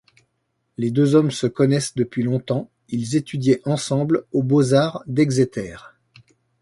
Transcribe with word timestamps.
Les 0.77 0.89
deux 0.89 1.13
hommes 1.13 1.29
se 1.29 1.45
connaissent 1.45 1.93
depuis 1.93 2.23
longtemps, 2.23 2.71
ils 2.89 3.15
étudiaient 3.15 3.61
ensemble 3.65 4.25
aux 4.31 4.41
Beaux 4.41 4.73
Arts 4.73 5.03
d'Exeter. 5.05 5.75